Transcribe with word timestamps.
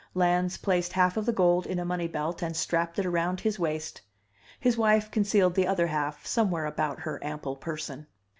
Lans 0.15 0.57
placed 0.57 0.93
half 0.93 1.15
of 1.15 1.27
the 1.27 1.31
gold 1.31 1.67
in 1.67 1.77
a 1.77 1.85
money 1.85 2.07
belt 2.07 2.41
and 2.41 2.57
strapped 2.57 2.97
it 2.97 3.05
around 3.05 3.39
his 3.41 3.59
waist. 3.59 4.01
His 4.59 4.75
wife 4.75 5.11
concealed 5.11 5.53
the 5.53 5.67
other 5.67 5.85
half 5.85 6.25
somewhere 6.25 6.65
about 6.65 7.01
her 7.01 7.23
ample 7.23 7.55
person. 7.55 8.07